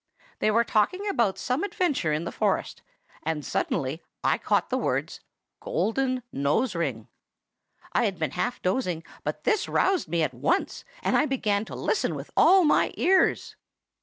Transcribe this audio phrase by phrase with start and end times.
[0.39, 2.81] They were talking about some adventure in the forest,
[3.21, 5.19] and suddenly I caught the words,
[5.59, 7.07] 'golden nose ring.'
[7.93, 11.75] I had been half dozing; but this roused me at once, and I began to
[11.75, 13.55] listen with all my ears."